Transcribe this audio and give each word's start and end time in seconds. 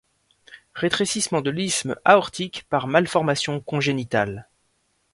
Rétrécissement 0.73 1.41
de 1.41 1.51
l'isthme 1.51 1.95
aortique 2.05 2.63
par 2.69 2.87
malformation 2.87 3.59
congénitale. 3.59 4.49